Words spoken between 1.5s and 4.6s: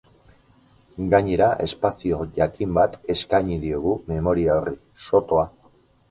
espazio jakin bat eskaini diogu memoria